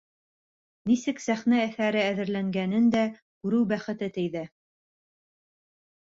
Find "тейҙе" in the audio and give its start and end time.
4.19-4.45